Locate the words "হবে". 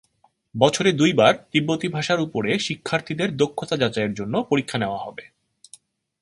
5.01-5.23